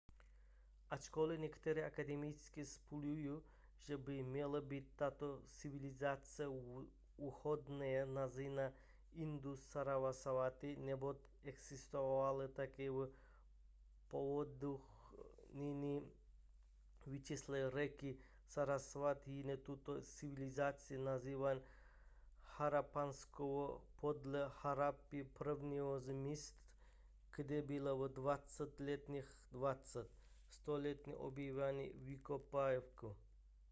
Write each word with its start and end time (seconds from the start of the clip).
ačkoli 0.89 1.37
někteří 1.37 1.81
akademici 1.81 2.65
spekulují 2.65 3.41
že 3.77 3.97
by 3.97 4.23
měla 4.23 4.61
být 4.61 4.91
tato 4.95 5.41
civilizace 5.45 6.45
vhodně 7.17 8.05
nazývána 8.05 8.71
indus-sarasvati 9.11 10.75
neboť 10.77 11.17
existovala 11.43 12.47
také 12.47 12.91
v 12.91 13.07
povodích 14.07 15.13
nyní 15.53 16.11
vyschlé 17.07 17.69
řeky 17.71 18.17
sarasvati 18.47 19.31
jiní 19.31 19.57
tuto 19.57 20.01
civilizaci 20.01 20.97
nazývají 20.97 21.61
harappanskou 22.57 23.81
podle 24.01 24.51
harappy 24.61 25.23
prvního 25.23 25.99
z 25.99 26.13
míst 26.13 26.55
kde 27.35 27.61
byly 27.61 27.91
ve 27.99 28.09
20. 28.09 28.79
letech 28.79 29.37
20. 29.51 30.09
století 30.47 31.15
objeveny 31.15 31.91
vykopávky 31.95 33.07